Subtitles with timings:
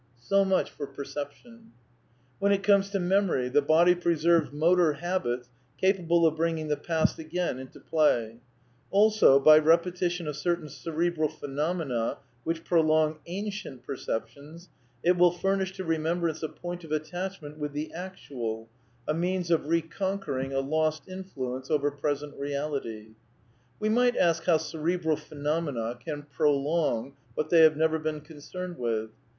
[0.19, 1.73] So much for perception.
[2.39, 5.47] When it comes to memory, the body preserves motor habits
[5.79, 8.37] capable of bringing the past again into play;
[8.91, 14.69] also^ by ^^raetition of certain cerebral phenomena which pro long amie:!it perceptions,
[15.03, 18.67] it will furnish to remembrance a point of att^hment with the actual,
[19.07, 23.09] a means of recon quering a losxinfluence over present reality."
[23.79, 23.91] (Pages 251, 252).
[23.91, 28.79] ^^\..^ We might ask how cere1bral4)henomena can" prolong" j what they have never been concerned
[28.79, 29.11] with.